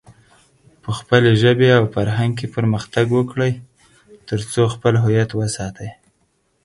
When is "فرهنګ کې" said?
1.95-2.47